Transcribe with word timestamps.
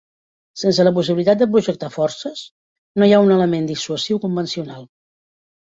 Sense 0.61 0.85
la 0.87 0.93
possibilitat 0.95 1.41
de 1.43 1.47
projectar 1.57 1.91
forces, 1.99 2.43
no 2.97 3.05
hi 3.11 3.15
ha 3.15 3.21
un 3.29 3.37
element 3.39 3.71
dissuasiu 3.75 4.25
convencional. 4.27 4.85